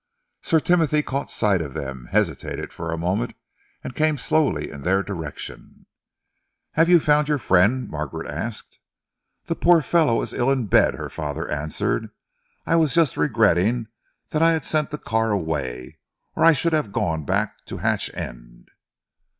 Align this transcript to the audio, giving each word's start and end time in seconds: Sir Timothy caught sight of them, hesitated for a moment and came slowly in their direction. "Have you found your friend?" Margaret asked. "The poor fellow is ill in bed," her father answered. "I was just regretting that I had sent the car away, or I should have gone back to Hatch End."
Sir 0.41 0.59
Timothy 0.59 1.03
caught 1.03 1.29
sight 1.29 1.61
of 1.61 1.75
them, 1.75 2.07
hesitated 2.09 2.73
for 2.73 2.91
a 2.91 2.97
moment 2.97 3.35
and 3.83 3.93
came 3.93 4.17
slowly 4.17 4.71
in 4.71 4.81
their 4.81 5.03
direction. 5.03 5.85
"Have 6.71 6.89
you 6.89 6.99
found 6.99 7.29
your 7.29 7.37
friend?" 7.37 7.87
Margaret 7.87 8.27
asked. 8.27 8.79
"The 9.45 9.53
poor 9.53 9.79
fellow 9.83 10.23
is 10.23 10.33
ill 10.33 10.49
in 10.49 10.65
bed," 10.65 10.95
her 10.95 11.07
father 11.11 11.47
answered. 11.47 12.09
"I 12.65 12.77
was 12.77 12.95
just 12.95 13.15
regretting 13.15 13.89
that 14.31 14.41
I 14.41 14.53
had 14.53 14.65
sent 14.65 14.89
the 14.89 14.97
car 14.97 15.29
away, 15.29 15.99
or 16.35 16.43
I 16.45 16.53
should 16.53 16.73
have 16.73 16.91
gone 16.91 17.23
back 17.23 17.63
to 17.67 17.77
Hatch 17.77 18.11
End." 18.15 18.69